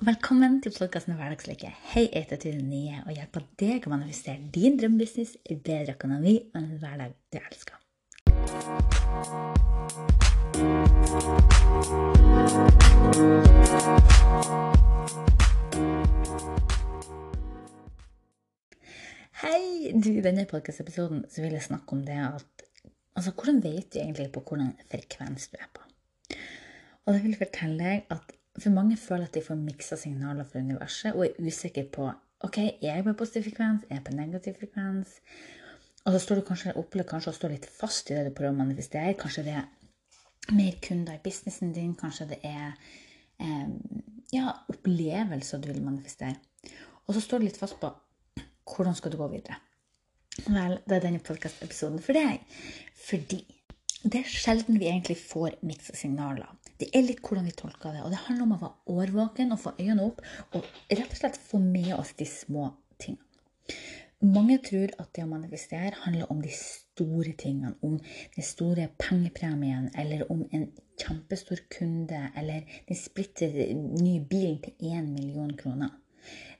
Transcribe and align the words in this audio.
Velkommen 0.00 0.62
til 0.64 0.72
podkasten 0.72 1.12
Hverdagslykke. 1.12 1.68
Hei, 1.90 2.06
jeg 2.06 2.22
heter 2.22 2.38
Tine 2.40 2.62
Nye 2.64 3.02
og 3.02 3.10
hjelper 3.12 3.42
deg 3.60 3.84
å 3.84 3.90
manifestere 3.92 4.40
din 4.54 4.78
drømmebusiness, 4.80 5.34
bedre 5.60 5.92
økonomi 5.92 6.32
og 6.38 6.56
en 6.56 6.70
hverdag 6.80 7.12
du 7.28 7.36
elsker. 7.36 7.76
Hei! 19.42 19.92
Du, 20.00 20.08
I 20.16 20.24
denne 20.24 20.48
podkastepisoden 20.48 21.26
vil 21.36 21.58
jeg 21.58 21.68
snakke 21.68 21.98
om 21.98 22.08
det 22.08 22.16
at 22.24 22.68
Altså, 23.20 23.36
hvordan 23.36 23.60
vet 23.60 23.92
du 23.92 24.00
egentlig 24.00 24.30
på 24.32 24.40
hvordan 24.48 24.72
frekvens 24.88 25.50
du 25.52 25.60
er 25.60 25.68
på? 25.76 25.84
Og 27.04 27.12
det 27.12 27.24
vil 27.26 27.36
fortelle 27.36 27.76
deg 27.84 28.14
at 28.16 28.39
for 28.58 28.74
mange 28.74 28.96
føler 28.98 29.28
at 29.28 29.34
de 29.34 29.42
får 29.44 29.58
miksa 29.60 29.96
signaler 29.96 30.44
fra 30.48 30.58
universet 30.58 31.14
og 31.14 31.26
er 31.26 31.38
usikre 31.46 31.84
på 31.86 32.08
ok, 32.40 32.58
er 32.58 32.76
jeg 32.82 33.04
på 33.04 33.14
positiv 33.20 33.46
frekvens, 33.50 33.84
er 33.88 33.98
jeg 33.98 34.04
på 34.06 34.16
negativ 34.16 34.56
frekvens. 34.58 35.18
Og 36.04 36.14
så 36.14 36.18
står 36.18 36.40
du 36.40 36.46
kanskje, 36.48 36.76
opplever 36.80 37.08
kanskje 37.08 37.34
å 37.34 37.36
stå 37.36 37.50
litt 37.52 37.68
fast 37.68 38.10
i 38.10 38.16
det 38.16 38.30
du 38.30 38.34
prøver 38.36 38.54
å 38.54 38.60
manifestere. 38.62 39.16
Kanskje 39.20 39.44
det 39.46 39.56
er 39.60 40.54
mer 40.56 40.78
kunder 40.82 41.18
i 41.18 41.22
businessen 41.22 41.74
din. 41.76 41.92
Kanskje 42.00 42.30
det 42.32 42.38
er 42.48 42.72
eh, 43.44 43.66
ja, 44.32 44.54
opplevelser 44.72 45.60
du 45.60 45.68
vil 45.70 45.84
manifestere. 45.84 46.38
Og 47.06 47.16
så 47.16 47.22
står 47.24 47.42
du 47.42 47.50
litt 47.50 47.60
fast 47.60 47.76
på 47.82 47.92
hvordan 48.70 48.96
skal 48.96 49.12
du 49.12 49.18
gå 49.20 49.28
videre. 49.34 49.60
Vel, 50.46 50.78
det 50.88 50.96
er 50.96 51.04
denne 51.04 51.20
podkastepisoden 51.24 52.00
for 52.02 52.16
deg. 52.16 52.40
Fordi 53.04 53.42
det 54.00 54.22
er 54.22 54.32
sjelden 54.32 54.80
vi 54.80 54.88
egentlig 54.88 55.18
får 55.20 55.58
miksa 55.66 55.98
signaler. 55.98 56.48
Det 56.80 56.88
er 56.96 57.04
litt 57.04 57.20
hvordan 57.24 57.48
vi 57.48 57.56
tolker 57.56 57.92
det. 57.94 58.04
Og 58.04 58.12
det 58.12 58.22
handler 58.26 58.46
om 58.46 58.54
å 58.56 58.60
være 58.62 59.00
årvåken 59.00 59.54
og 59.54 59.60
få 59.60 59.74
øynene 59.78 60.06
opp 60.06 60.22
og 60.56 60.68
rett 60.88 61.10
og 61.10 61.18
slett 61.18 61.40
få 61.40 61.60
med 61.62 61.92
oss 61.98 62.14
de 62.18 62.28
små 62.28 62.70
tingene. 63.00 63.26
Mange 64.20 64.58
tror 64.60 64.90
at 65.00 65.14
det 65.16 65.22
å 65.24 65.30
manifestere 65.30 65.96
handler 66.02 66.28
om 66.32 66.42
de 66.44 66.50
store 66.52 67.32
tingene. 67.40 67.72
Om 67.80 67.94
den 68.34 68.44
store 68.44 68.90
pengepremien, 69.00 69.86
eller 69.96 70.26
om 70.32 70.42
en 70.52 70.66
kjempestor 71.00 71.62
kunde, 71.72 72.18
eller 72.36 72.66
den 72.88 72.98
splitter 73.00 73.54
nye 73.72 74.20
bilen 74.20 74.58
til 74.64 74.92
én 74.92 75.08
million 75.14 75.54
kroner. 75.56 75.94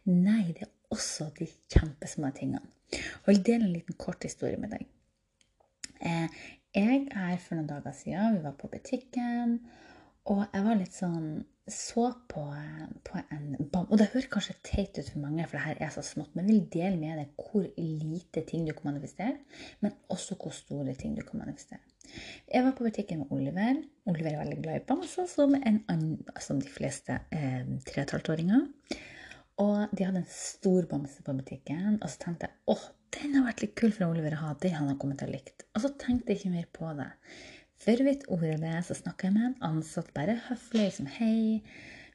Nei, 0.09 0.55
det 0.56 0.64
er 0.64 0.72
også 0.97 1.28
de 1.37 1.50
kjempesmå 1.75 2.33
tingene. 2.39 2.64
Og 2.97 3.28
jeg 3.28 3.34
vil 3.34 3.44
dele 3.50 3.69
en 3.69 3.77
liten 3.77 4.00
kort 4.00 4.25
historie 4.25 4.56
med 4.56 4.72
deg. 4.72 4.89
Eh, 6.00 6.41
jeg 6.75 7.06
er 7.12 7.37
for 7.42 7.59
noen 7.59 7.69
dager 7.69 7.92
siden, 7.92 8.39
vi 8.39 8.44
var 8.47 8.56
på 8.56 8.72
butikken, 8.72 9.59
og 10.31 10.45
jeg 10.47 10.67
var 10.67 10.78
litt 10.78 10.95
sånn 10.95 11.25
Så 11.70 12.05
på, 12.31 12.42
på 13.06 13.20
en 13.20 13.53
bam... 13.70 13.84
Og 13.91 13.98
det 14.00 14.09
høres 14.11 14.27
kanskje 14.33 14.56
teit 14.67 14.97
ut 14.98 15.06
for 15.06 15.22
mange, 15.22 15.45
for 15.47 15.59
det 15.59 15.67
her 15.69 15.83
er 15.87 15.92
så 15.95 16.03
smått, 16.03 16.33
men 16.34 16.48
jeg 16.48 16.56
vil 16.56 16.64
dele 16.75 16.97
med 16.98 17.20
deg 17.20 17.45
hvor 17.45 17.69
lite 17.78 18.42
ting 18.48 18.64
du 18.67 18.72
kan 18.75 18.89
manifestere, 18.91 19.37
men 19.84 19.95
også 20.11 20.34
hvor 20.41 20.55
store 20.56 20.97
ting 20.98 21.14
du 21.14 21.22
kan 21.27 21.45
manifestere. 21.45 21.78
Jeg 22.50 22.64
var 22.67 22.75
på 22.75 22.89
butikken 22.89 23.22
med 23.22 23.37
Oliver. 23.37 23.78
Oliver 24.11 24.33
er 24.33 24.41
veldig 24.41 24.59
glad 24.64 24.81
i 24.81 24.87
bamser, 24.89 25.28
som, 25.31 25.55
som 26.42 26.59
de 26.59 26.72
fleste 26.75 27.20
eh, 27.31 27.70
tre- 27.87 28.03
og 28.03 28.11
tolvåringer. 28.17 28.67
Og 29.62 29.94
de 29.94 30.09
hadde 30.09 30.25
en 30.25 30.33
stor 30.33 30.89
bamse 30.91 31.22
på 31.22 31.37
butikken, 31.37 32.00
og 32.00 32.09
så 32.09 32.25
tenkte 32.25 32.48
jeg 32.48 32.75
åh, 32.75 32.84
den 33.15 33.34
har 33.37 33.47
vært 33.47 33.62
litt 33.65 33.78
kul 33.78 33.92
for 33.94 34.09
Oliver 34.09 34.34
å 34.37 34.42
ha. 34.44 34.53
Den 34.62 34.77
han 34.78 34.91
har 34.91 34.98
kommet 34.98 35.20
til 35.20 35.31
å 35.31 35.34
likt. 35.34 35.67
Og 35.75 35.84
så 35.84 35.94
tenkte 36.00 36.33
jeg 36.33 36.41
ikke 36.41 36.55
mer 36.55 36.69
på 36.75 36.92
det. 36.98 37.11
Før 37.81 38.03
vidt 38.05 38.27
ordet 38.28 38.59
det, 38.61 38.75
så 38.84 38.95
snakker 38.98 39.28
jeg 39.31 39.36
med 39.39 39.47
en 39.47 39.62
ansatt 39.70 40.11
bare 40.17 40.34
høflig, 40.50 40.91
liksom 40.91 41.06
hei, 41.14 41.62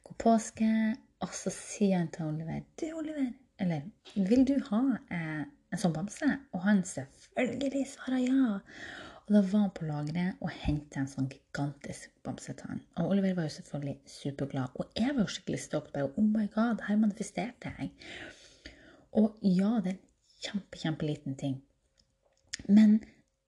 god 0.05 0.17
påske. 0.21 0.67
Og 1.25 1.31
så 1.33 1.49
sier 1.53 1.97
han 1.97 2.11
til 2.13 2.27
Oliver 2.27 2.61
du, 2.77 2.85
Oliver, 2.99 3.31
eller 3.63 3.87
vil 4.29 4.43
du 4.45 4.59
ha 4.67 4.81
eh, 5.15 5.41
en 5.73 5.81
sånn 5.81 5.95
bamse? 5.95 6.29
Og 6.53 6.61
han 6.67 6.83
selvfølgelig 6.85 7.87
svarer 7.95 8.21
ja. 8.27 8.59
Og 9.25 9.33
da 9.33 9.41
var 9.41 9.63
han 9.63 9.73
på 9.73 9.87
lageret 9.87 10.43
og 10.45 10.53
hentet 10.53 10.99
en 11.01 11.09
sånn 11.09 11.31
gigantisk 11.31 12.13
bamse 12.27 12.53
til 12.53 12.75
han. 12.75 12.83
Og 13.01 13.15
Oliver 13.15 13.33
var 13.39 13.49
jo 13.49 13.55
selvfølgelig 13.55 14.13
superglad. 14.19 14.77
Og 14.77 14.93
jeg 15.01 15.15
var 15.15 15.25
jo 15.25 15.33
skikkelig 15.33 15.63
stolt. 15.63 15.89
Bare, 15.95 16.11
oh 16.13 16.29
my 16.29 16.45
god, 16.53 16.85
her 16.85 17.01
manifesterte 17.01 17.73
jeg. 17.79 17.89
Og 19.17 19.39
ja, 19.41 19.79
det 19.81 19.95
er 19.95 19.97
en 19.97 20.03
kjempe, 20.45 20.83
kjempeliten 20.83 21.39
ting. 21.41 21.57
Men 22.69 22.99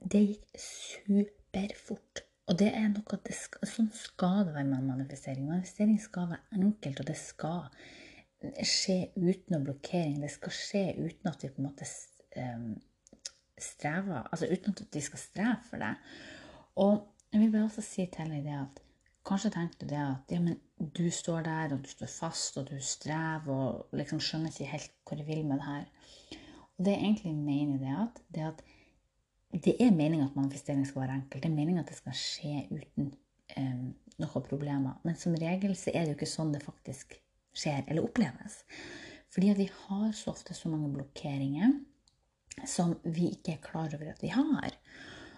det 0.02 0.24
gikk 0.32 1.36
superfort. 1.48 2.24
Og 2.48 2.60
det 2.60 2.70
er 2.72 2.88
noe 2.94 3.20
det 3.26 3.36
skal, 3.36 3.68
Sånn 3.68 3.90
skal 3.92 4.46
det 4.48 4.56
være 4.56 4.70
med 4.70 4.88
manifestering. 4.88 5.48
Manifestering 5.50 6.00
skal 6.00 6.30
være 6.32 6.62
enkelt, 6.62 7.02
og 7.02 7.10
det 7.10 7.18
skal 7.20 7.66
skje 8.64 8.98
uten 9.18 9.56
noe 9.56 9.66
blokkering. 9.66 10.22
Det 10.24 10.32
skal 10.32 10.56
skje 10.56 10.84
uten 11.02 11.32
at 11.32 11.44
vi 11.44 11.52
på 11.52 11.62
en 11.62 11.70
måte 11.70 11.88
strever 13.58 14.28
Altså 14.30 14.46
uten 14.52 14.76
at 14.76 14.94
vi 14.94 15.02
skal 15.02 15.20
streve 15.20 15.58
for 15.70 15.82
det. 15.82 15.96
Og 16.78 17.08
jeg 17.34 17.42
vil 17.42 17.52
bare 17.52 17.68
også 17.68 17.84
si 17.84 18.06
til 18.14 18.32
deg 18.32 18.46
det 18.46 18.56
at 18.56 18.82
kanskje 19.28 19.52
tenker 19.52 19.82
du 19.82 19.90
det 19.90 20.00
at 20.00 20.32
ja, 20.32 20.40
men 20.40 20.60
du 20.78 21.10
står 21.12 21.42
der, 21.44 21.74
og 21.74 21.84
du 21.84 21.90
står 21.90 22.08
fast, 22.08 22.58
og 22.62 22.70
du 22.70 22.78
strever, 22.80 23.50
og 23.50 23.98
liksom 23.98 24.22
skjønner 24.24 24.54
ikke 24.54 24.70
helt 24.72 24.94
hvor 25.04 25.20
du 25.20 25.26
vil 25.28 25.44
med 25.44 25.60
det 25.60 25.68
her. 25.68 25.88
Og 26.78 26.86
det 26.86 26.94
jeg 26.94 27.04
egentlig 27.10 27.34
mener 27.36 27.82
det 27.82 27.96
at, 27.98 28.22
det 28.36 28.46
at 28.46 28.64
det 29.52 29.78
er 29.80 29.96
meninga 29.96 30.28
at 30.28 30.36
manifestering 30.36 30.86
skal 30.88 31.06
være 31.06 31.20
enkelt. 31.22 31.44
Det 31.44 31.50
er 31.50 31.56
meninga 31.56 31.84
at 31.84 31.92
det 31.92 31.98
skal 31.98 32.16
skje 32.18 32.66
uten 32.72 33.12
um, 33.58 33.86
noen 34.20 34.48
problemer. 34.50 34.98
Men 35.08 35.16
som 35.20 35.36
regel 35.40 35.76
så 35.80 35.94
er 35.94 36.04
det 36.04 36.14
jo 36.14 36.18
ikke 36.20 36.30
sånn 36.30 36.52
det 36.56 36.66
faktisk 36.66 37.16
skjer 37.58 37.86
eller 37.88 38.06
oppleves. 38.06 38.60
Fordi 39.34 39.52
at 39.54 39.62
vi 39.62 39.70
har 39.72 40.12
så 40.16 40.34
ofte 40.34 40.56
så 40.58 40.72
mange 40.72 40.92
blokkeringer 40.94 41.78
som 42.68 42.96
vi 43.06 43.32
ikke 43.36 43.56
er 43.56 43.64
klar 43.64 43.92
over 43.94 44.12
at 44.12 44.22
vi 44.24 44.34
har. 44.34 44.76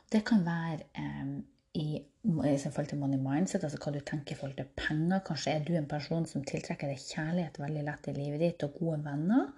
Det 0.10 0.24
kan 0.26 0.46
være 0.46 0.88
um, 0.98 1.40
i, 1.78 2.00
i 2.00 2.58
forhold 2.64 2.90
til 2.90 3.00
money 3.02 3.20
mindset, 3.22 3.64
altså 3.64 3.80
hva 3.84 3.94
du 3.94 4.00
tenker 4.02 4.34
i 4.34 4.40
forhold 4.40 4.58
til 4.58 4.70
penger. 4.80 5.22
Kanskje 5.28 5.54
er 5.54 5.66
du 5.68 5.76
en 5.78 5.90
person 5.90 6.26
som 6.30 6.46
tiltrekker 6.48 6.90
deg 6.90 7.04
kjærlighet 7.04 7.60
veldig 7.62 7.86
lett 7.86 8.10
i 8.10 8.16
livet 8.18 8.42
ditt, 8.46 8.66
og 8.66 8.80
gode 8.80 9.04
venner. 9.06 9.52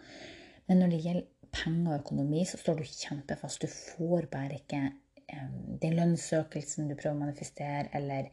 Men 0.67 0.83
når 0.83 0.91
det 0.91 1.03
gjelder 1.05 1.29
penger 1.53 1.93
og 1.93 2.01
økonomi, 2.01 2.43
så 2.47 2.59
står 2.59 2.81
du 2.81 2.87
kjempefast. 2.87 3.63
Du 3.63 3.71
får 3.71 4.27
bare 4.31 4.59
ikke 4.59 4.81
den 5.81 5.95
lønnsøkelsen 5.95 6.89
du 6.89 6.97
prøver 6.97 7.15
å 7.15 7.21
manifestere, 7.21 7.87
eller 7.95 8.29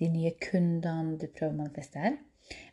de 0.00 0.08
nye 0.10 0.34
kundene 0.42 1.18
du 1.20 1.28
prøver 1.28 1.54
å 1.54 1.60
manifestere. 1.62 2.16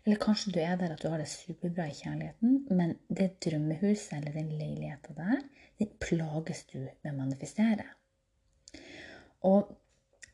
Eller 0.03 0.19
kanskje 0.19 0.53
du 0.55 0.59
er 0.63 0.77
der 0.79 0.95
at 0.95 1.01
du 1.03 1.09
har 1.11 1.21
det 1.21 1.29
superbra 1.29 1.85
i 1.87 1.95
kjærligheten, 1.95 2.55
men 2.75 2.95
det 3.07 3.35
drømmehuset 3.45 4.15
eller 4.17 4.35
den 4.35 4.49
leiligheta 4.57 5.13
der, 5.17 5.43
den 5.79 5.91
plages 6.01 6.65
du 6.71 6.79
med 6.81 7.11
å 7.11 7.17
manifestere. 7.19 7.85
Og 9.47 9.69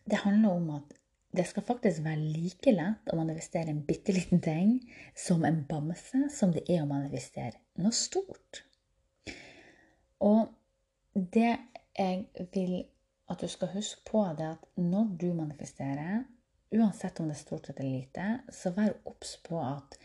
det 0.08 0.24
handler 0.24 0.56
om 0.56 0.70
at 0.80 0.96
det 1.36 1.44
skal 1.50 1.66
faktisk 1.68 2.06
være 2.06 2.30
like 2.32 2.72
lett 2.72 3.12
å 3.12 3.18
manifestere 3.20 3.74
en 3.74 3.84
bitte 3.86 4.16
liten 4.16 4.40
ting 4.42 4.78
som 5.20 5.44
en 5.46 5.66
bamse, 5.68 6.30
som 6.32 6.54
det 6.56 6.64
er 6.72 6.86
å 6.86 6.90
manifestere 6.90 7.60
noe 7.84 7.94
stort. 7.94 8.64
Og 10.20 10.48
det 11.16 11.58
jeg 11.98 12.26
vil 12.54 12.84
at 13.32 13.42
du 13.42 13.48
skal 13.50 13.74
huske 13.74 14.02
på, 14.06 14.22
det 14.38 14.48
at 14.54 14.66
når 14.78 15.16
du 15.22 15.32
manifesterer, 15.34 16.26
uansett 16.76 17.20
om 17.20 17.30
det 17.30 17.38
er 17.38 17.42
stort 17.42 17.70
eller 17.70 17.90
lite, 17.90 18.26
så 18.52 18.72
vær 18.76 18.98
obs 19.06 19.38
på 19.48 19.62
at 19.62 19.98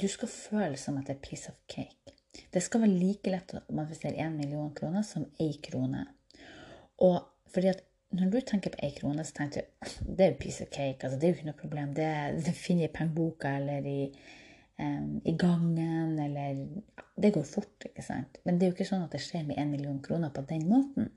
du 0.00 0.08
skal 0.08 0.28
føle 0.28 0.78
som 0.80 0.98
at 0.98 1.06
det 1.08 1.16
er 1.16 1.28
piece 1.28 1.52
of 1.52 1.58
cake. 1.70 2.16
Det 2.52 2.62
skal 2.62 2.84
være 2.84 2.94
like 2.94 3.30
lett 3.30 3.54
å 3.54 3.62
manifestere 3.74 4.22
én 4.22 4.36
million 4.38 4.72
kroner 4.74 5.02
som 5.06 5.26
én 5.40 5.56
krone. 5.62 6.04
Og 7.06 7.22
fordi 7.50 7.72
at 7.72 7.82
når 8.10 8.30
du 8.30 8.40
tenker 8.46 8.74
på 8.74 8.82
én 8.86 8.94
krone, 8.96 9.24
så 9.24 9.36
tenker 9.38 9.66
du 9.66 10.14
det 10.16 10.24
er 10.24 10.32
jo 10.32 10.40
piece 10.40 10.64
of 10.64 10.70
cake. 10.70 10.98
altså 11.02 11.18
Det 11.18 11.26
er 11.28 11.32
jo 11.32 11.38
ikke 11.38 11.50
noe 11.50 11.60
problem. 11.60 11.94
Det, 11.94 12.10
det 12.46 12.54
finner 12.54 12.86
jeg 12.86 12.90
i 12.90 12.96
pengeboka 12.98 13.54
eller 13.56 13.86
i 13.86 14.00
i 15.24 15.36
gangen, 15.38 16.18
eller 16.18 16.66
Det 17.20 17.32
går 17.34 17.44
fort, 17.44 17.84
ikke 17.84 18.02
sant? 18.02 18.38
Men 18.44 18.56
det 18.58 18.64
er 18.64 18.70
jo 18.70 18.76
ikke 18.78 18.88
sånn 18.88 19.04
at 19.04 19.12
det 19.12 19.20
skjer 19.20 19.42
med 19.44 19.58
én 19.60 19.68
million 19.68 19.98
kroner 20.02 20.30
på 20.32 20.44
den 20.48 20.64
måten. 20.68 21.10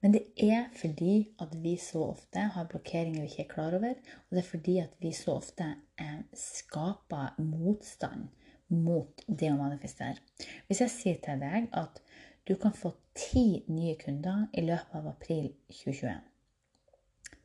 Men 0.00 0.12
det 0.14 0.22
er 0.36 0.68
fordi 0.78 1.30
at 1.42 1.54
vi 1.58 1.74
så 1.80 2.02
ofte 2.12 2.44
har 2.54 2.68
blokkeringer 2.70 3.24
vi 3.24 3.30
ikke 3.30 3.46
er 3.46 3.54
klar 3.54 3.76
over. 3.78 3.96
Og 4.28 4.36
det 4.36 4.42
er 4.42 4.50
fordi 4.50 4.76
at 4.82 4.94
vi 5.02 5.12
så 5.16 5.38
ofte 5.40 5.66
eh, 5.98 6.20
skaper 6.36 7.40
motstand 7.42 8.28
mot 8.68 9.24
det 9.26 9.50
å 9.50 9.58
manifestere. 9.58 10.20
Hvis 10.68 10.84
jeg 10.84 10.94
sier 10.94 11.22
til 11.24 11.40
deg 11.42 11.70
at 11.72 12.02
du 12.48 12.54
kan 12.60 12.72
få 12.76 12.94
ti 13.16 13.64
nye 13.68 13.96
kunder 14.00 14.46
i 14.52 14.64
løpet 14.64 14.94
av 15.00 15.08
april 15.10 15.50
2021 15.72 16.26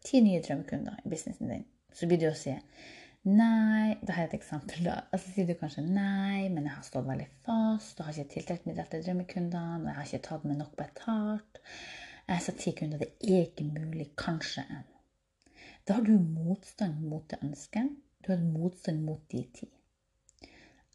Ti 0.04 0.20
nye 0.20 0.42
drømmekunder 0.44 1.00
i 1.00 1.10
businessen 1.10 1.48
din. 1.48 1.66
Så 1.96 2.08
blir 2.08 2.20
det 2.20 2.30
å 2.34 2.38
si 2.38 2.52
Nei, 3.24 3.96
da 4.04 4.18
har 4.18 4.26
jeg 4.26 4.30
et 4.34 4.40
eksempel. 4.42 4.84
da. 4.84 4.96
Og 5.14 5.20
så 5.20 5.32
sier 5.32 5.48
du 5.48 5.54
kanskje 5.56 5.86
nei, 5.86 6.50
men 6.52 6.66
jeg 6.68 6.76
har 6.76 6.84
stått 6.84 7.08
veldig 7.08 7.28
fast. 7.46 8.00
og 8.00 8.08
har 8.08 8.18
ikke 8.18 8.34
tiltrukket 8.34 8.66
meg 8.68 8.80
rette 8.82 9.00
drømmekundene. 9.06 9.80
Og 9.80 9.88
jeg 9.88 9.96
har 9.96 10.10
ikke 10.10 10.26
tatt 10.28 10.48
meg 10.50 10.58
nok 10.60 10.74
betalt. 10.80 11.62
Jeg 12.28 12.44
sa 12.44 12.56
ti 12.60 12.74
kunder. 12.76 13.00
Det 13.00 13.14
er 13.24 13.46
ikke 13.48 13.70
mulig. 13.70 14.10
Kanskje 14.20 14.66
en. 14.68 14.90
Da 15.88 15.94
har 16.00 16.04
du 16.04 16.18
motstand 16.20 17.00
mot 17.08 17.24
det 17.32 17.40
ønsket. 17.44 17.96
Du 18.26 18.32
har 18.34 18.44
motstand 18.44 19.04
mot 19.08 19.24
de 19.32 19.46
ti. 19.56 19.72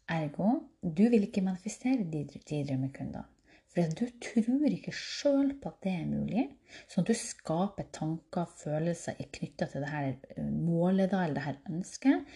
Ergo, 0.09 0.53
du 0.81 1.03
vil 1.09 1.25
ikke 1.25 1.45
manifestere 1.45 2.05
de, 2.05 2.23
de 2.29 2.63
drømmekundene. 2.65 3.25
For 3.69 3.91
du 3.93 4.07
tror 4.23 4.71
ikke 4.71 4.93
sjøl 4.95 5.51
på 5.61 5.69
at 5.69 5.83
det 5.85 5.91
er 5.93 6.07
mulig. 6.09 6.45
Sånn 6.89 7.03
at 7.05 7.11
du 7.11 7.17
skaper 7.17 7.89
tanker, 7.93 8.49
følelser 8.57 9.19
knytta 9.37 9.67
til 9.69 9.85
det 9.85 9.91
her 9.93 10.07
eh, 10.13 10.47
målet 10.49 11.11
da, 11.11 11.23
eller 11.25 11.37
det 11.37 11.45
her 11.45 11.59
ønsket. 11.69 12.33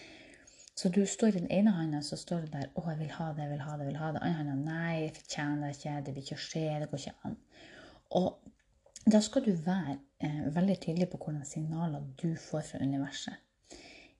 Så 0.74 0.90
du 0.94 1.04
står 1.06 1.34
i 1.34 1.40
den 1.40 1.50
ene 1.54 1.70
hånda 1.74 2.00
så 2.02 2.16
står 2.18 2.46
du 2.46 2.54
der 2.54 2.70
'Å, 2.74 2.82
jeg 2.90 2.98
vil 2.98 3.12
ha 3.14 3.28
det, 3.32 3.42
jeg 3.42 3.50
vil 3.50 3.60
ha 3.66 3.76
det', 3.76 3.84
jeg 3.84 3.90
vil 3.92 4.00
ha 4.02 4.12
det. 4.12 4.22
Andre 4.22 4.38
hånda 4.38 4.54
'Nei, 4.62 4.94
jeg 5.02 5.12
fortjener 5.18 5.66
det 5.66 5.76
ikke, 5.76 6.00
det 6.06 6.14
vil 6.14 6.24
ikke 6.24 6.44
skje, 6.46 6.64
det 6.80 6.90
går 6.90 7.02
ikke 7.02 7.28
an'. 7.28 7.36
Og 8.10 8.38
da 9.12 9.20
skal 9.20 9.44
du 9.44 9.52
være 9.52 9.98
eh, 10.20 10.54
veldig 10.54 10.80
tydelig 10.80 11.08
på 11.10 11.20
hvordan 11.22 11.44
signaler 11.44 12.02
du 12.22 12.34
får 12.36 12.66
fra 12.70 12.78
universet. 12.78 13.34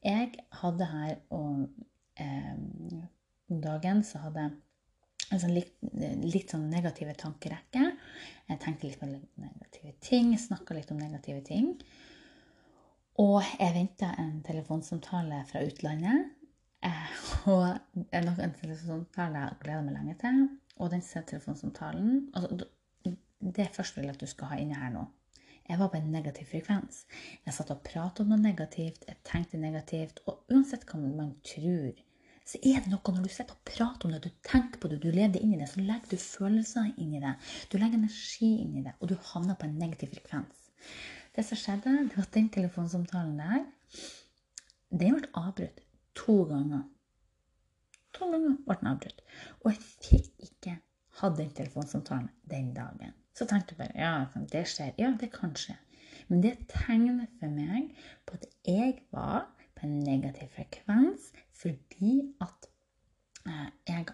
Jeg 0.05 0.35
hadde 0.61 0.87
her 0.87 1.15
og, 1.31 1.69
eh, 2.17 2.55
dagen 3.49 4.03
så 4.05 4.19
hadde 4.19 4.41
jeg 4.41 4.51
sånn 5.43 5.55
litt, 5.57 5.75
litt, 6.23 6.53
sånn 6.53 6.69
negative 6.71 7.15
tankerekke. 7.19 7.85
Jeg 8.49 8.61
tenkte 8.63 8.89
litt 8.89 9.01
på 9.01 9.09
negative 9.09 9.95
ting, 10.05 10.35
snakka 10.39 10.77
litt 10.77 10.93
om 10.95 11.01
negative 11.01 11.43
ting. 11.47 11.73
Og 13.23 13.41
jeg 13.47 13.75
venta 13.77 14.11
en 14.19 14.41
telefonsamtale 14.47 15.45
fra 15.51 15.63
utlandet. 15.67 16.33
Eh, 16.85 17.19
og 17.53 17.67
en 18.13 18.57
telefonsamtale 18.59 19.45
jeg 19.47 19.61
gleder 19.63 19.85
meg 19.87 19.99
lenge 19.99 20.17
til. 20.21 20.41
Og 20.83 20.91
den 20.91 21.05
telefonsamtalen 21.05 22.31
altså, 22.35 22.67
Det 23.55 23.69
første 23.75 24.01
vil 24.01 24.09
jeg 24.09 24.17
at 24.17 24.21
du 24.25 24.27
skal 24.27 24.51
ha 24.51 24.57
inne 24.59 24.79
her 24.81 24.91
nå. 24.95 25.05
Jeg 25.69 25.79
var 25.81 25.89
på 25.93 25.97
en 25.97 26.11
negativ 26.13 26.49
frekvens. 26.49 27.05
Jeg 27.45 27.55
satt 27.57 27.71
og 27.73 27.83
pratet 27.85 28.25
om 28.25 28.33
noe 28.33 28.41
negativt, 28.41 29.05
jeg 29.09 29.21
tenkte 29.25 29.61
negativt. 29.61 30.21
Og 30.29 30.45
uansett 30.53 30.85
hva 30.89 31.01
man 31.01 31.35
tror 31.45 31.93
så 32.45 32.61
er 32.61 32.83
det 32.85 32.91
noe 32.93 33.13
når 33.15 33.25
du 33.25 33.33
sitter 33.33 33.57
og 33.57 33.69
prater 33.69 34.07
om 34.07 34.13
det, 34.13 34.21
du 34.27 34.43
tenker 34.45 34.81
på 34.81 34.91
det, 34.93 34.99
du 35.01 35.09
lever 35.09 35.41
inn 35.41 35.55
i 35.57 35.61
det, 35.61 35.69
så 35.71 35.81
legger 35.81 36.13
du 36.13 36.21
følelser 36.21 36.91
inn 37.01 37.15
i 37.17 37.23
det. 37.23 37.33
Du 37.73 37.79
legger 37.81 37.97
energi 37.97 38.51
inn 38.61 38.75
i 38.77 38.85
det, 38.85 38.93
og 39.01 39.09
du 39.09 39.15
havner 39.31 39.57
på 39.57 39.65
en 39.69 39.79
negativ 39.81 40.13
frekvens. 40.13 40.67
Det 41.35 41.45
som 41.49 41.59
skjedde, 41.59 41.95
det 42.11 42.19
var 42.19 42.27
at 42.29 42.37
den 42.37 42.51
telefonsamtalen 42.53 43.39
der, 43.41 43.65
den 44.93 45.17
ble 45.17 45.31
avbrutt 45.41 45.81
to 46.21 46.37
ganger. 46.51 46.85
To 48.15 48.29
ganger 48.31 48.59
ble 48.67 48.77
den 48.83 48.93
avbrutt. 48.93 49.25
Og 49.63 49.73
jeg 49.73 49.81
fikk 50.05 50.47
ikke 50.51 50.77
hatt 51.23 51.41
den 51.41 51.51
telefonsamtalen 51.57 52.29
den 52.51 52.71
dagen. 52.77 53.17
Så 53.35 53.49
tenkte 53.51 53.75
jeg 53.75 53.81
bare 53.81 53.99
ja, 53.99 54.45
det 54.53 54.67
skjer. 54.71 54.93
Ja, 55.01 55.11
det 55.19 55.33
kan 55.35 55.57
skje. 55.59 55.75
Men 56.29 56.45
det 56.45 56.55
tegner 56.71 57.27
for 57.41 57.51
meg 57.51 57.91
på 58.29 58.39
at 58.39 58.47
jeg 58.69 59.01
var 59.13 59.49
en 59.85 59.99
negativ 60.05 60.51
frekvens 60.57 61.31
fordi 61.55 62.15
at 62.45 62.69
eh, 63.47 63.69
jeg 63.89 64.07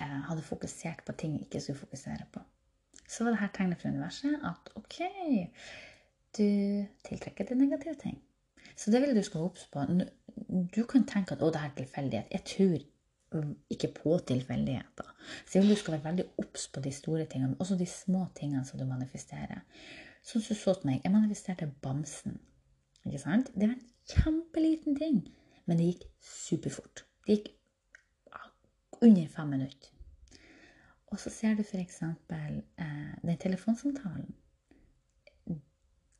eh, 0.00 0.20
hadde 0.28 0.46
fokusert 0.46 1.04
på 1.06 1.16
ting 1.20 1.36
jeg 1.36 1.46
ikke 1.46 1.62
skulle 1.64 1.84
fokusere 1.84 2.28
på. 2.32 2.42
Så 3.08 3.24
var 3.24 3.32
det 3.32 3.40
her 3.40 3.52
tegnet 3.54 3.80
fra 3.80 3.92
universet 3.92 4.40
at 4.44 4.72
ok, 4.76 4.98
du 6.36 6.48
tiltrekker 7.08 7.48
deg 7.48 7.60
negative 7.60 7.96
ting. 8.02 8.18
Så 8.76 8.92
det 8.92 9.00
vil 9.02 9.16
du 9.16 9.22
skal 9.26 9.46
obs 9.48 9.64
på. 9.72 9.82
Du 10.76 10.84
kan 10.86 11.06
tenke 11.08 11.34
at 11.34 11.42
å, 11.42 11.48
det 11.50 11.62
er 11.62 11.74
tilfeldighet. 11.80 12.34
Jeg 12.34 12.44
tror 12.52 12.84
ikke 13.70 13.90
på 13.96 14.18
tilfeldigheter. 14.28 15.08
Så 15.46 15.58
jeg 15.58 15.64
vil 15.64 15.74
du 15.74 15.80
skal 15.80 15.96
være 15.96 16.04
veldig 16.04 16.26
obs 16.44 16.68
på 16.72 16.82
de 16.84 16.92
store 16.94 17.26
tingene, 17.30 17.56
også 17.58 17.76
de 17.76 17.86
små 17.86 18.26
tingene 18.36 18.64
som 18.64 18.80
du 18.80 18.86
manifesterer. 18.88 19.64
Sånn 20.22 20.44
som 20.44 20.54
du 20.54 20.60
så 20.60 20.76
til 20.76 20.90
meg. 20.90 21.00
Jeg 21.04 21.14
manifesterte 21.14 21.68
bamsen. 21.82 22.38
Ikke 23.08 23.22
sant? 23.22 23.52
Det 23.54 23.68
var 23.68 23.76
en 23.76 23.86
kjempeliten 24.08 24.98
ting. 24.98 25.22
Men 25.68 25.80
det 25.80 25.92
gikk 25.92 26.08
superfort. 26.24 27.04
Det 27.26 27.38
gikk 27.38 27.54
under 29.04 29.28
fem 29.32 29.54
minutter. 29.54 29.94
Og 31.08 31.20
så 31.20 31.32
ser 31.32 31.56
du 31.56 31.64
f.eks. 31.64 32.02
Eh, 32.02 33.12
den 33.24 33.40
telefonsamtalen. 33.40 34.34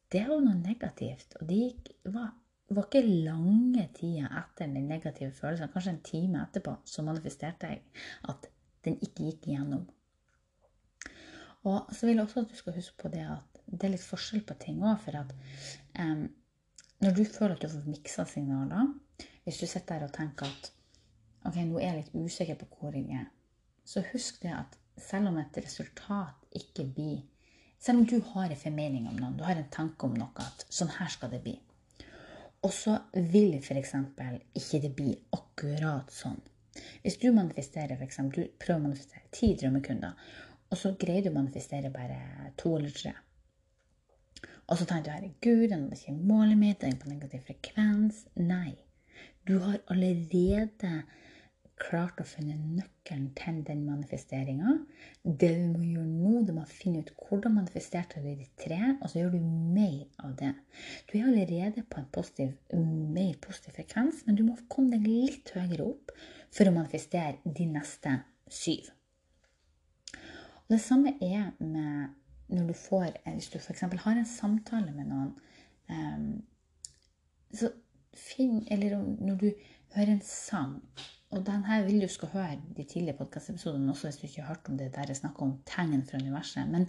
Det 0.09 0.25
var 0.29 0.41
noe 0.41 0.57
negativt. 0.57 1.37
Og 1.41 1.49
det 1.49 1.59
gikk, 1.59 1.91
var, 2.15 2.31
var 2.73 2.89
ikke 2.89 3.05
lange 3.05 3.85
tider 3.97 4.33
etter 4.41 4.71
den 4.73 4.89
negative 4.89 5.35
følelsen, 5.37 5.69
kanskje 5.75 5.95
en 5.97 6.05
time 6.07 6.41
etterpå, 6.47 6.79
så 6.89 7.05
manifesterte 7.05 7.75
jeg 7.75 7.83
at 8.33 8.49
den 8.87 8.97
ikke 9.05 9.29
gikk 9.29 9.51
igjennom. 9.51 9.85
Og 11.69 11.93
så 11.93 12.07
vil 12.07 12.17
jeg 12.17 12.25
også 12.25 12.45
at 12.47 12.53
du 12.53 12.57
skal 12.57 12.77
huske 12.79 12.97
på 13.03 13.11
det 13.13 13.27
at 13.27 13.63
det 13.69 13.85
er 13.85 13.93
litt 13.93 14.07
forskjell 14.07 14.45
på 14.49 14.57
ting 14.63 14.81
òg. 14.81 14.97
For 15.05 15.19
at 15.19 15.35
um, 16.01 16.29
når 17.03 17.15
du 17.15 17.25
føler 17.25 17.55
at 17.55 17.63
du 17.63 17.69
får 17.71 17.87
miksa 17.87 18.25
signaler, 18.27 18.91
hvis 19.45 19.61
du 19.61 19.67
sitter 19.67 19.99
der 19.99 20.09
og 20.09 20.15
tenker 20.17 20.51
at 20.51 20.71
ok, 21.47 21.57
nå 21.63 21.79
er 21.79 21.87
jeg 21.87 21.99
litt 22.01 22.15
usikker 22.27 22.59
på 22.59 22.69
hvor 22.75 22.97
jeg 22.99 23.07
er, 23.21 23.29
så 23.87 24.03
husk 24.13 24.43
det 24.43 24.53
at 24.53 24.75
selv 24.99 25.31
om 25.31 25.39
et 25.41 25.61
resultat 25.65 26.49
ikke 26.63 26.89
blir 26.95 27.19
Selv 27.79 28.01
om 28.01 28.07
du 28.11 28.17
har 28.33 28.51
en 28.51 28.59
formening 28.59 29.05
om 29.07 29.15
noen, 29.15 29.37
du 29.39 29.45
har 29.47 29.55
en 29.55 29.69
tanke 29.71 30.09
om 30.09 30.17
noe, 30.19 30.33
at 30.43 30.65
sånn 30.67 30.89
her 30.97 31.13
skal 31.15 31.31
det 31.31 31.39
bli, 31.45 31.53
og 32.67 32.73
så 32.75 32.97
vil 33.15 33.53
f.eks. 33.61 33.93
ikke 34.59 34.81
det 34.83 34.91
bli 34.99 35.13
akkurat 35.37 36.11
sånn. 36.11 36.41
Hvis 37.05 37.21
du 37.23 37.29
manifesterer 37.31 37.95
for 37.95 38.03
eksempel, 38.09 38.49
du 38.49 38.59
prøver 38.59 38.81
å 38.81 38.87
manifestere 38.89 39.31
ti 39.31 39.53
drømmekunder, 39.61 40.19
og 40.69 40.81
så 40.81 40.97
greier 40.99 41.23
du 41.23 41.31
å 41.31 41.37
manifestere 41.39 41.95
bare 41.95 42.19
to 42.59 42.75
eller 42.81 42.99
tre. 42.99 43.15
Og 44.69 44.77
så 44.77 44.85
tenker 44.85 45.09
du 45.09 45.15
herregud, 45.15 45.69
den 45.71 45.87
er 45.89 45.97
ikke 45.97 46.17
målet 46.29 46.59
mitt, 46.61 46.81
den 46.83 46.95
er 46.95 47.01
på 47.01 47.11
negativ 47.11 47.47
frekvens. 47.47 48.27
Nei. 48.37 48.75
Du 49.49 49.57
har 49.63 49.81
allerede 49.89 50.91
klart 51.79 52.19
å 52.21 52.27
finne 52.27 52.57
nøkkelen 52.59 53.31
til 53.39 53.61
den 53.67 53.85
manifesteringa. 53.87 54.75
Det 55.23 55.51
du 55.55 55.65
må 55.71 55.85
gjøre 55.87 56.09
nå, 56.11 56.33
du 56.47 56.53
må 56.57 56.65
finne 56.69 57.05
ut 57.05 57.13
hvordan 57.23 57.55
manifesterte 57.61 58.23
du 58.23 58.29
i 58.33 58.37
ditt 58.41 58.55
tre, 58.61 58.81
og 58.99 59.07
så 59.09 59.23
gjør 59.23 59.37
du 59.37 59.49
mer 59.79 60.05
av 60.27 60.35
det. 60.41 60.53
Du 61.09 61.17
er 61.17 61.29
allerede 61.31 61.87
på 61.89 62.03
en 62.03 62.11
positiv, 62.15 62.53
mer 62.75 63.39
positiv 63.45 63.79
frekvens, 63.79 64.25
men 64.27 64.39
du 64.39 64.45
må 64.47 64.59
komme 64.69 64.99
deg 64.99 65.09
litt 65.09 65.55
høyere 65.57 65.87
opp 65.87 66.15
for 66.55 66.69
å 66.69 66.75
manifestere 66.75 67.39
de 67.45 67.69
neste 67.71 68.19
syv. 68.53 68.91
Og 70.67 70.75
det 70.75 70.83
samme 70.85 71.15
er 71.25 71.55
med 71.63 72.17
når 72.49 72.71
du 72.71 72.75
får 72.77 73.19
Hvis 73.25 73.51
du 73.53 73.59
f.eks. 73.59 73.81
har 73.81 74.17
en 74.17 74.27
samtale 74.27 74.93
med 74.93 75.11
noen, 75.11 75.35
um, 75.89 76.43
så 77.55 77.71
finn 78.17 78.65
Eller 78.71 78.97
når 78.99 79.41
du 79.41 79.49
hører 79.95 80.15
en 80.15 80.25
sang 80.25 80.79
Og 81.31 81.45
denne 81.47 81.81
vil 81.87 82.01
du 82.03 82.09
skal 82.09 82.33
høre 82.33 82.61
de 82.77 82.85
tidligere 82.85 83.19
podkastepisodene 83.21 83.93
også 83.93 84.09
hvis 84.09 84.21
du 84.21 84.27
ikke 84.29 84.43
har 84.43 84.55
hørt 84.55 84.71
om 84.73 84.79
det 84.79 84.93
der 84.95 85.11
jeg 85.13 85.21
snakker 85.21 85.45
om 85.45 85.59
tegn 85.69 86.05
fra 86.09 86.21
universet. 86.23 86.69
Men 86.73 86.87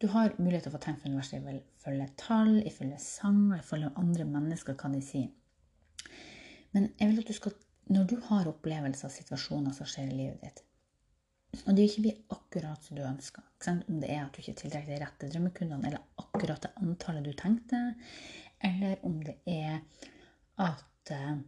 du 0.00 0.06
har 0.08 0.32
mulighet 0.38 0.64
til 0.64 0.72
å 0.72 0.76
få 0.76 0.80
tegn 0.86 0.96
fra 0.96 1.10
universet 1.10 1.50
ifølge 1.52 2.06
tall, 2.16 2.54
ifølge 2.64 3.00
sang, 3.02 3.42
ifølge 3.58 3.90
andre 4.00 4.24
mennesker, 4.24 4.78
hva 4.78 4.88
de 4.94 5.02
sier. 5.04 5.28
Men 6.72 6.88
jeg 7.00 7.10
vil 7.10 7.20
at 7.20 7.28
du 7.28 7.36
skal, 7.36 7.56
når 7.92 8.08
du 8.08 8.16
har 8.30 8.48
opplevelser 8.48 9.08
av 9.08 9.14
situasjoner 9.14 9.76
som 9.76 9.90
skjer 9.90 10.08
i 10.08 10.16
livet 10.16 10.40
ditt, 10.44 10.64
og 11.56 11.76
det 11.76 11.86
ikke 11.88 12.02
blir 12.04 12.34
akkurat 12.34 12.84
som 12.84 12.98
du 12.98 13.04
ønsker, 13.06 13.44
om 13.72 14.00
det 14.02 14.10
er 14.12 14.24
at 14.24 14.34
du 14.34 14.42
ikke 14.42 14.56
tiltrekker 14.60 14.92
de 14.92 15.00
rette 15.02 15.30
drømmekundene, 15.32 15.88
eller 15.88 16.04
akkurat 16.20 16.64
det 16.64 16.74
antallet 16.82 17.24
du 17.24 17.32
tenkte, 17.36 17.80
eller 18.64 18.98
om 19.06 19.16
det 19.24 19.38
er 19.48 19.80
at 20.60 21.12
eh, 21.14 21.38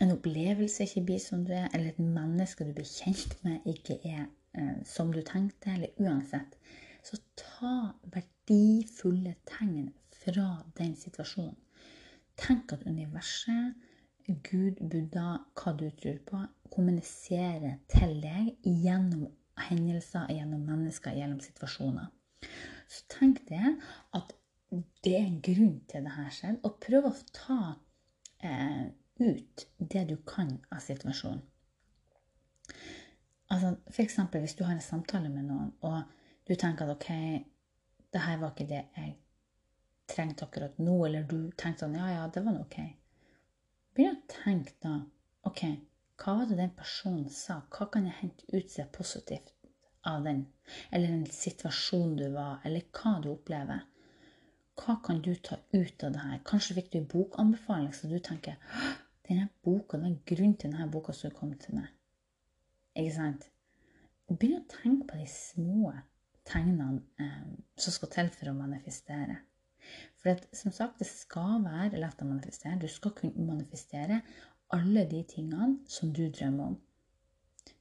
en 0.00 0.14
opplevelse 0.14 0.86
ikke 0.86 1.04
blir 1.10 1.20
som 1.22 1.44
du 1.44 1.52
er, 1.56 1.68
eller 1.72 1.92
et 1.92 2.00
menneske 2.00 2.64
du 2.64 2.72
blir 2.76 2.88
kjent 2.88 3.36
med, 3.44 3.66
ikke 3.66 3.98
er 4.04 4.26
eh, 4.56 4.78
som 4.86 5.12
du 5.12 5.22
tenkte, 5.26 5.74
eller 5.74 5.96
uansett, 6.00 6.56
så 7.06 7.18
ta 7.38 7.74
verdifulle 8.14 9.36
tegn 9.48 9.90
fra 10.14 10.48
den 10.78 10.94
situasjonen. 10.98 11.58
Tenk 12.36 12.72
at 12.74 12.84
universet, 12.86 13.74
Gud, 14.26 14.80
Buddha, 14.80 15.38
hva 15.54 15.72
du 15.78 15.86
tror 16.00 16.18
på, 16.26 16.40
kommuniserer 16.74 17.78
til 17.92 18.16
deg 18.24 18.56
gjennom 18.66 19.28
hendelser, 19.68 20.26
gjennom 20.34 20.64
mennesker, 20.66 21.14
gjennom 21.14 21.38
situasjoner. 21.44 22.10
Så 22.90 23.06
tenk 23.12 23.44
det 23.50 23.76
at 24.16 24.34
det 25.06 25.14
er 25.14 25.28
en 25.28 25.42
grunn 25.44 25.76
til 25.90 26.06
det 26.06 26.14
her 26.16 26.32
skjedde, 26.34 26.58
og 26.66 26.80
prøv 26.82 27.06
å 27.08 27.14
ta 27.36 27.60
eh, 28.42 28.88
ut 29.22 29.66
det 29.78 30.04
du 30.10 30.16
kan 30.26 30.56
av 30.74 30.82
situasjonen. 30.82 31.44
Altså, 33.54 33.76
eksempel 34.02 34.42
hvis 34.42 34.56
du 34.58 34.64
har 34.66 34.74
en 34.74 34.82
samtale 34.82 35.30
med 35.30 35.46
noen, 35.46 35.70
og 35.86 36.02
du 36.48 36.56
tenker 36.58 36.90
at 36.90 36.96
ok, 36.96 37.10
det 38.12 38.26
her 38.26 38.42
var 38.42 38.54
ikke 38.54 38.70
det 38.74 38.82
jeg 38.96 39.16
trengte 40.10 40.46
akkurat 40.46 40.78
nå, 40.82 40.98
eller 41.06 41.26
du 41.30 41.52
tenkte 41.58 41.86
sånn 41.86 41.98
ja, 41.98 42.10
ja, 42.10 42.30
det 42.32 42.42
var 42.42 42.54
nå 42.56 42.66
ok. 42.66 42.80
Begynn 43.96 44.18
å 44.18 44.28
tenke 44.28 44.74
da 44.84 44.94
ok, 45.48 45.62
hva 46.20 46.34
var 46.38 46.48
det 46.50 46.58
den 46.58 46.72
personen 46.76 47.30
sa? 47.32 47.62
Hva 47.72 47.86
kan 47.92 48.04
jeg 48.08 48.18
hente 48.18 48.48
ut 48.52 48.72
seg 48.72 48.90
positivt 48.92 49.54
av 50.10 50.26
den? 50.26 50.42
Eller 50.90 51.14
den 51.14 51.24
situasjonen 51.32 52.16
du 52.18 52.26
var, 52.34 52.58
eller 52.68 52.84
hva 52.98 53.14
du 53.24 53.30
opplever. 53.32 53.86
Hva 54.76 54.98
kan 55.06 55.22
du 55.24 55.32
ta 55.40 55.56
ut 55.72 56.04
av 56.04 56.12
det 56.12 56.24
her? 56.26 56.42
Kanskje 56.44 56.76
fikk 56.76 56.92
du 56.92 56.98
en 57.00 57.08
bokanbefaling, 57.14 57.92
så 57.96 58.10
du 58.10 58.18
tenker 58.20 58.60
denne 59.28 59.48
boka, 59.64 59.96
det 59.96 60.04
er 60.04 60.18
grunnen 60.18 60.20
grunn 60.28 60.54
til 60.60 60.74
denne 60.74 60.90
boka 60.92 61.16
som 61.16 61.32
kom 61.38 61.54
til 61.62 61.78
meg. 61.80 61.88
Ikke 62.96 63.16
sant? 63.16 63.48
Begynn 64.28 64.60
å 64.60 64.68
tenke 64.70 65.08
på 65.08 65.22
de 65.22 65.26
små 65.30 65.94
tegnene 66.46 67.00
eh, 67.22 67.42
som 67.80 67.94
skal 67.96 68.12
til 68.12 68.32
for 68.36 68.52
å 68.52 68.58
manifestere. 68.60 69.40
For 70.20 70.32
at, 70.32 70.46
som 70.56 70.72
sagt, 70.72 70.98
det 70.98 71.08
skal 71.10 71.62
være 71.64 72.00
lett 72.00 72.22
å 72.22 72.28
manifestere. 72.28 72.80
Du 72.80 72.88
skal 72.90 73.14
kunne 73.18 73.46
manifestere 73.46 74.20
alle 74.74 75.06
de 75.10 75.22
tingene 75.30 75.78
som 75.88 76.12
du 76.12 76.26
drømmer 76.28 76.72
om. 76.72 76.76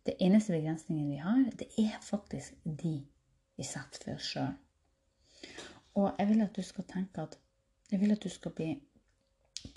Det 0.05 0.17
eneste 0.21 0.53
begrensningen 0.53 1.09
vi 1.09 1.17
har, 1.21 1.45
det 1.57 1.67
er 1.81 1.97
faktisk 2.01 2.53
de 2.65 2.99
vi 3.55 3.63
setter 3.65 4.03
for 4.03 4.17
oss 4.19 4.29
sjøl. 4.33 4.53
Og 5.95 6.19
jeg 6.19 6.29
vil 6.29 6.43
at 6.43 6.55
du 6.57 6.61
skal 6.65 6.87
tenke 6.89 7.23
at 7.23 7.39
Jeg 7.91 7.99
vil 8.01 8.11
at 8.11 8.23
du 8.23 8.29
skal 8.33 8.51
bli 8.57 8.71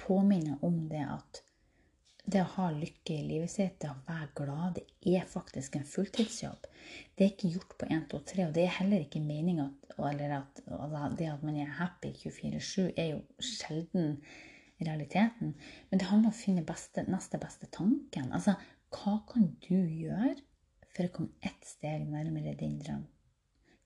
påminnet 0.00 0.62
om 0.64 0.88
det 0.88 1.02
at 1.04 1.42
det 2.28 2.42
å 2.42 2.50
ha 2.58 2.68
lykke 2.75 3.14
i 3.14 3.25
livet 3.25 3.50
sitt, 3.52 3.78
det 3.80 3.88
å 3.88 3.97
være 4.08 4.28
glad, 4.37 4.76
det 4.76 5.14
er 5.16 5.28
faktisk 5.28 5.78
en 5.78 5.87
fulltidsjobb. 5.88 6.66
Det 7.16 7.25
er 7.25 7.32
ikke 7.32 7.52
gjort 7.54 7.76
på 7.80 7.88
1, 7.88 8.04
2, 8.12 8.20
3, 8.32 8.47
og 8.49 8.54
det 8.56 8.66
er 8.66 8.76
heller 8.80 9.04
ikke 9.04 9.25
meninga 9.25 9.70
Eller 9.99 10.35
at, 10.37 10.61
det 11.18 11.26
at 11.26 11.42
man 11.42 11.56
er 11.58 11.73
happy 11.80 12.12
24-7, 12.14 12.92
er 12.94 13.08
jo 13.14 13.23
sjelden 13.42 14.20
realiteten. 14.78 15.56
Men 15.90 15.99
det 15.99 16.06
handler 16.06 16.30
om 16.30 16.37
å 16.37 16.38
finne 16.38 16.62
beste, 16.66 17.02
neste 17.11 17.40
beste 17.42 17.66
tanken. 17.75 18.28
Altså, 18.30 18.54
hva 18.94 19.16
kan 19.26 19.49
du 19.64 19.75
gjøre 19.75 20.37
for 20.94 21.08
å 21.08 21.14
komme 21.16 21.35
ett 21.42 21.66
steg 21.66 22.06
nærmere 22.12 22.54
din 22.61 22.78
drøm? 22.78 23.02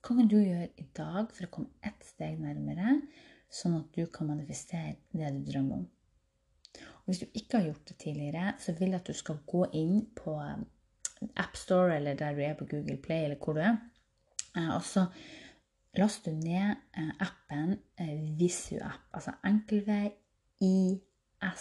Hva 0.03 0.19
kan 0.19 0.29
du 0.29 0.37
gjøre 0.37 0.69
i 0.77 0.85
dag 0.93 1.31
for 1.33 1.47
å 1.47 1.53
komme 1.55 1.73
ett 1.87 2.05
steg 2.05 2.37
nærmere, 2.43 2.99
sånn 3.49 3.79
at 3.79 3.89
du 3.95 4.05
kan 4.11 4.29
manifestere 4.29 4.99
det 5.15 5.33
du 5.33 5.43
drømmer 5.49 5.81
om? 5.81 5.89
Og 6.79 7.05
hvis 7.05 7.19
du 7.19 7.25
ikke 7.33 7.57
har 7.57 7.65
gjort 7.65 7.89
det 7.89 7.97
tidligere, 7.97 8.53
så 8.59 8.71
vil 8.79 8.89
jeg 8.89 8.99
at 9.01 9.07
du 9.07 9.13
skal 9.13 9.37
gå 9.47 9.65
inn 9.73 10.07
på 10.15 10.35
eh, 10.41 10.59
AppStore 11.35 11.95
eller 11.95 12.13
der 12.19 12.33
du 12.35 12.41
er 12.41 12.53
på 12.59 12.65
Google 12.65 12.97
Play, 12.97 13.23
eller 13.23 13.37
hvor 13.43 13.53
du 13.53 13.59
er. 13.59 13.77
Eh, 14.57 14.75
og 14.75 14.83
så 14.87 15.05
laster 15.97 16.31
du 16.31 16.37
ned 16.37 16.75
eh, 16.97 17.11
appen 17.19 17.77
VisuApp, 18.39 19.03
altså 19.13 19.31
enkelvei 19.45 20.11
ISU-app. 20.63 21.51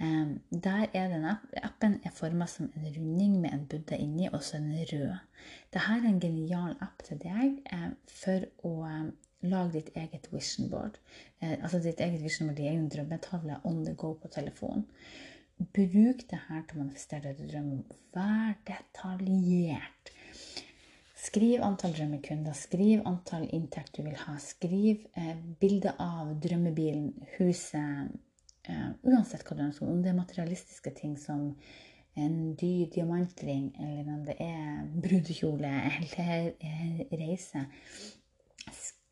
Der 0.00 0.86
er 0.96 1.08
den 1.12 1.26
appen 1.28 1.98
er 2.04 2.14
forma 2.16 2.46
som 2.48 2.70
en 2.72 2.86
runding 2.94 3.34
med 3.40 3.52
en 3.52 3.66
buddha 3.68 3.98
inni, 4.00 4.28
og 4.32 4.42
så 4.42 4.56
en 4.56 4.70
rød. 4.72 5.10
Dette 5.72 5.82
er 5.96 6.06
en 6.08 6.20
genial 6.20 6.78
app 6.80 7.04
til 7.04 7.20
deg 7.20 7.58
for 8.08 8.46
å 8.64 8.76
lage 9.40 9.72
ditt 9.78 9.90
eget 9.96 10.28
vision 10.32 10.70
board. 10.70 10.98
Eh, 11.40 11.56
altså 11.62 11.80
ditt 11.82 12.00
eget 12.00 12.22
vision 12.22 12.48
board, 12.48 12.56
din 12.56 12.72
egen 12.72 12.88
drømmetavle 12.92 13.60
on 13.64 13.84
the 13.84 13.94
go 13.94 14.12
på 14.14 14.28
telefonen. 14.32 14.86
Bruk 15.60 16.24
det 16.30 16.40
her 16.48 16.64
til 16.64 16.78
å 16.78 16.84
manifestere 16.84 17.34
det 17.34 17.44
du 17.44 17.50
drømmer 17.52 17.80
om. 17.80 18.00
Vær 18.16 18.56
detaljert. 18.68 20.12
Skriv 21.20 21.60
antall 21.60 21.92
drømmekunder, 21.92 22.56
skriv 22.56 23.02
antall 23.08 23.44
inntekt 23.52 23.98
du 23.98 24.06
vil 24.06 24.16
ha. 24.22 24.38
Skriv 24.40 25.04
eh, 25.20 25.36
bilde 25.60 25.92
av 26.00 26.32
drømmebilen, 26.40 27.10
huset, 27.36 28.14
eh, 28.64 28.88
uansett 29.10 29.44
hva 29.46 29.56
du 29.58 29.64
ønsker. 29.66 29.88
Om 29.88 30.02
det 30.04 30.12
er 30.12 30.18
materialistiske 30.18 30.94
ting 30.96 31.16
som 31.20 31.50
en 32.18 32.38
dyr 32.58 32.88
diamantring, 32.94 33.70
eller 33.78 34.14
om 34.14 34.24
det 34.26 34.36
er 34.42 34.86
brudekjole 35.02 35.70
eller 36.20 37.04
reise 37.20 37.66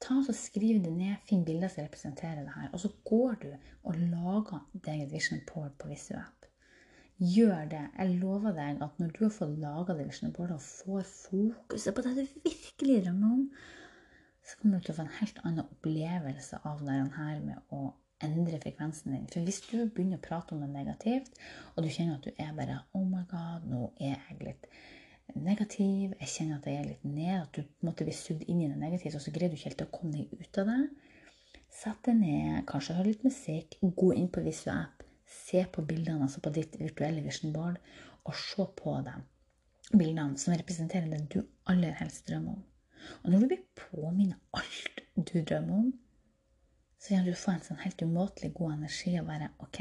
ta 0.03 0.19
og 0.23 0.35
Skriv 0.37 0.83
det 0.85 0.93
ned, 0.95 1.17
finn 1.29 1.45
bilder 1.47 1.71
som 1.73 1.85
representerer 1.85 2.45
det 2.45 2.55
her. 2.55 2.69
Og 2.73 2.83
så 2.83 2.91
går 3.09 3.39
du 3.43 3.49
og 3.83 3.97
lager 3.99 4.65
deg 4.87 5.05
et 5.05 5.13
vision 5.13 5.41
board 5.49 5.75
på 5.81 5.91
VisuApp. 5.91 6.47
Gjør 7.19 7.65
det. 7.73 7.85
Jeg 7.99 8.19
lover 8.21 8.55
deg 8.55 8.83
at 8.85 9.01
når 9.03 9.15
du 9.17 9.25
har 9.25 9.35
fått 9.35 9.57
laga 9.59 9.97
det 9.99 10.07
vision 10.07 10.35
boardet 10.35 10.61
og 10.61 10.67
får 10.69 11.09
fokuset 11.11 11.97
på 11.97 12.05
det 12.07 12.15
du 12.15 12.43
virkelig 12.47 13.01
drømmer 13.07 13.33
om, 13.39 13.47
så 14.47 14.61
kommer 14.61 14.79
du 14.79 14.87
til 14.87 14.95
å 14.95 14.99
få 15.01 15.07
en 15.09 15.17
helt 15.19 15.41
annen 15.45 15.65
opplevelse 15.67 16.61
av 16.69 16.85
det 16.87 17.01
her 17.19 17.41
med 17.43 17.75
å 17.75 17.89
endre 18.25 18.61
frekvensen 18.63 19.15
din. 19.15 19.27
For 19.33 19.47
hvis 19.47 19.61
du 19.69 19.77
begynner 19.87 20.19
å 20.19 20.25
prate 20.25 20.55
om 20.55 20.63
det 20.65 20.71
negativt, 20.73 21.35
og 21.75 21.85
du 21.85 21.91
kjenner 21.93 22.19
at 22.19 22.27
du 22.27 22.33
er 22.35 22.55
bare 22.57 22.81
Oh 22.97 23.05
my 23.07 23.25
God, 23.31 23.67
nå 23.71 23.91
er 24.01 24.17
jeg 24.17 24.39
litt 24.43 24.71
negativ, 25.37 26.15
jeg 26.21 26.33
kjenner 26.33 26.59
at 26.59 26.69
jeg 26.69 26.81
er 26.81 26.89
litt 26.89 27.05
ned, 27.05 27.35
at 27.43 27.59
du 27.59 27.87
måtte 27.87 28.07
bli 28.09 28.15
sugd 28.17 28.47
inn 28.49 28.63
i 28.65 28.71
det 28.71 28.79
negative, 28.81 29.19
og 29.19 29.25
så 29.25 29.35
greier 29.35 29.53
du 29.53 29.59
ikke 29.59 29.71
helt 29.71 29.85
å 29.85 29.91
komme 29.93 30.17
deg 30.17 30.33
ut 30.41 30.61
av 30.63 30.71
det. 30.73 30.79
Sett 31.79 32.01
deg 32.09 32.17
ned, 32.23 32.63
kanskje 32.69 32.97
hør 32.97 33.11
litt 33.11 33.27
musikk, 33.27 33.77
gå 33.83 34.13
inn 34.17 34.31
på 34.33 34.43
VisuApp, 34.47 35.05
se 35.29 35.63
på 35.73 35.85
bildene, 35.87 36.25
altså 36.25 36.41
på 36.43 36.53
ditt 36.57 36.79
virtuelle 36.81 37.23
vision 37.25 37.53
board, 37.55 37.79
og 38.25 38.35
se 38.37 38.65
på 38.79 38.97
dem. 39.07 39.27
Bildene 39.93 40.41
som 40.41 40.57
representerer 40.57 41.09
det 41.13 41.23
du 41.33 41.39
aller 41.71 41.95
helst 42.01 42.27
drømmer 42.29 42.57
om. 42.57 42.65
Og 43.23 43.31
når 43.31 43.45
du 43.45 43.51
blir 43.53 43.65
påminnet 43.79 44.41
alt 44.59 45.03
du 45.15 45.39
drømmer 45.39 45.85
om, 45.85 45.93
så 47.09 47.17
vil 47.17 47.31
du 47.33 47.41
få 47.41 47.55
en 47.55 47.63
sånn 47.65 47.79
helt 47.81 48.03
umåtelig 48.05 48.51
god 48.59 48.75
energi 48.75 49.15
og 49.17 49.31
bare 49.31 49.47
OK. 49.65 49.79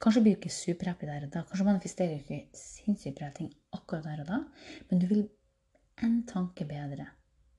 Kanskje 0.00 0.22
blir 0.24 0.36
du 0.36 0.38
ikke 0.38 0.52
superhappy 0.54 1.08
der 1.10 1.26
og 1.26 1.32
da. 1.34 1.42
Kanskje 1.44 1.66
manifesterer 1.66 2.14
du 2.16 2.22
ikke 2.22 2.56
sinnssykt 2.56 3.18
bra 3.18 3.28
ting 3.36 3.50
akkurat 3.76 4.06
der 4.06 4.22
og 4.22 4.30
da. 4.30 4.38
Men 4.88 5.02
du 5.02 5.06
vil 5.10 5.26
en 6.06 6.16
tanke 6.30 6.64
bedre. 6.64 7.10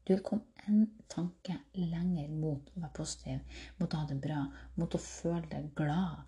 Du 0.08 0.16
vil 0.16 0.24
komme 0.26 0.66
en 0.66 0.88
tanke 1.14 1.60
lenger 1.78 2.34
mot 2.34 2.74
å 2.74 2.82
være 2.82 2.96
positiv, 2.98 3.62
mot 3.78 3.94
å 3.94 4.02
ha 4.02 4.10
det 4.10 4.18
bra, 4.26 4.42
mot 4.82 4.98
å 4.98 5.04
føle 5.06 5.46
deg 5.54 5.70
glad, 5.78 6.26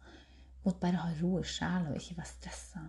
mot 0.68 0.80
bare 0.84 1.02
å 1.02 1.08
ha 1.08 1.18
ro 1.24 1.40
i 1.40 1.50
sjela 1.58 1.90
og 1.90 1.98
ikke 1.98 2.20
være 2.20 2.34
stressa. 2.36 2.84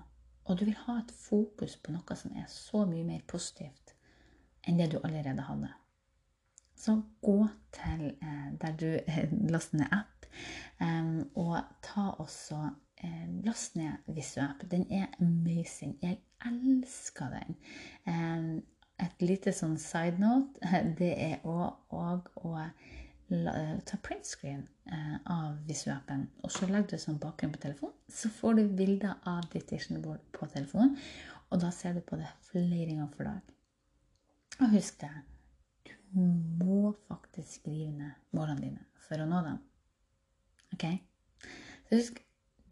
Og 0.45 0.61
du 0.61 0.67
vil 0.67 0.81
ha 0.85 1.01
et 1.01 1.17
fokus 1.17 1.81
på 1.81 1.97
noe 1.97 2.19
som 2.19 2.37
er 2.37 2.51
så 2.53 2.85
mye 2.91 3.09
mer 3.09 3.25
positivt 3.33 3.95
enn 4.69 4.77
det 4.77 4.91
du 4.93 5.01
allerede 5.01 5.49
hadde. 5.49 5.73
Så 6.81 7.03
gå 7.23 7.49
til 7.77 8.07
eh, 8.23 8.53
der 8.61 8.77
du 8.81 8.87
eh, 8.87 9.33
laster 9.53 9.77
ned 9.77 9.87
app, 9.93 10.27
eh, 10.81 11.09
og 11.37 11.59
ta 11.85 12.07
også 12.23 12.61
eh, 13.05 13.27
last 13.45 13.77
ned 13.77 13.93
VisuApp. 14.07 14.65
Den 14.71 14.87
er 14.93 15.07
amazing. 15.21 15.99
Jeg 16.03 16.19
elsker 16.47 17.35
den. 17.35 17.59
Eh, 18.09 18.63
et 19.05 19.25
lite 19.25 19.53
sånn 19.57 19.77
side 19.81 20.21
note, 20.21 20.61
det 21.01 21.13
er 21.17 21.45
òg 21.49 22.33
å 22.37 22.57
ta 23.87 23.97
printscreen 24.03 24.65
av 25.31 25.61
VisuAppen. 25.69 26.25
Og 26.43 26.51
så 26.51 26.67
legger 26.67 26.97
du 26.97 26.99
som 26.99 27.21
bakgrunn 27.23 27.53
på 27.55 27.61
telefonen. 27.63 27.95
Så 28.11 28.29
får 28.35 28.59
du 28.59 28.73
bilder 28.81 29.21
av 29.29 29.47
ditt 29.53 29.71
vision 29.71 30.01
board 30.03 30.25
på 30.35 30.49
telefonen. 30.51 30.97
Og 31.51 31.63
da 31.63 31.71
ser 31.75 31.95
du 31.95 32.03
på 32.03 32.19
det 32.19 32.27
flere 32.51 32.89
ganger 32.89 33.13
for 33.15 33.31
dag. 33.31 33.55
Og 34.59 34.75
husk 34.75 34.99
det. 35.05 35.13
Må 36.13 36.95
faktisk 37.09 37.61
skrive 37.61 37.91
ned 37.95 38.11
målene 38.35 38.65
dine 38.65 38.87
for 39.07 39.23
å 39.23 39.29
nå 39.31 39.43
dem. 39.47 39.61
Ok? 40.75 40.87
Så 41.89 41.99
husk 41.99 42.21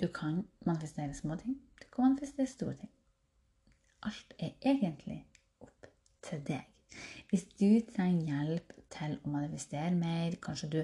du 0.01 0.07
kan 0.15 0.43
manifestere 0.67 1.15
små 1.15 1.37
ting. 1.37 1.59
Du 1.81 1.87
kan 1.91 2.11
manifestere 2.11 2.47
store 2.47 2.77
ting. 2.81 2.91
Alt 4.03 4.35
er 4.39 4.55
egentlig 4.63 5.25
opp 5.61 5.89
til 6.23 6.43
deg. 6.47 6.67
Hvis 7.31 7.45
du 7.59 7.81
trenger 7.95 8.27
hjelp 8.27 8.75
til 8.91 9.17
å 9.23 9.33
manifestere 9.33 9.91
mer, 9.95 10.37
kanskje 10.43 10.71
du 10.73 10.79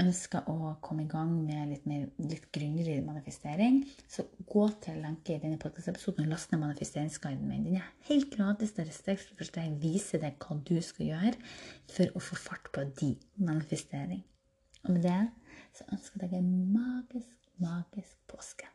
ønsker 0.00 0.46
å 0.48 0.72
komme 0.84 1.04
i 1.04 1.10
gang 1.10 1.32
med 1.44 1.68
litt, 1.68 1.84
mer, 1.88 2.06
litt 2.24 2.46
grundigere 2.54 3.04
manifestering, 3.04 3.82
så 4.08 4.24
gå 4.48 4.64
til 4.84 5.02
lenke 5.04 5.36
i 5.36 5.42
denne 5.42 5.60
podkastepisoden 5.60 6.24
og 6.24 6.32
last 6.32 6.52
ned 6.52 6.62
manifesteringsguiden 6.62 7.48
min. 7.48 7.66
Den 7.68 7.80
er 7.82 7.90
helt 8.08 8.30
gratis. 8.32 8.72
Der 8.76 8.88
jeg 8.88 9.78
viser 9.82 10.22
deg 10.22 10.40
hva 10.40 10.56
du 10.64 10.76
skal 10.84 11.12
gjøre 11.12 11.36
for 11.92 12.16
å 12.16 12.24
få 12.24 12.40
fart 12.40 12.72
på 12.72 12.86
din 13.00 13.18
manifestering. 13.36 14.24
Og 14.86 14.96
med 14.96 15.02
det 15.06 15.22
så 15.76 15.84
ønsker 15.92 16.24
jeg 16.24 16.30
deg 16.32 16.38
en 16.40 16.54
magisk, 16.72 17.36
magisk 17.60 18.16
påske. 18.30 18.68